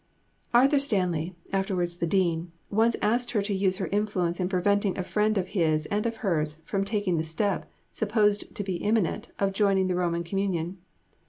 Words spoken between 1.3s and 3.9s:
(afterwards the Dean) once asked her to use her